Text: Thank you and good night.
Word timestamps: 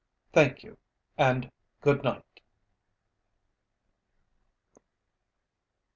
Thank 0.33 0.63
you 0.63 0.79
and 1.15 1.51
good 1.81 2.03
night. 2.03 2.23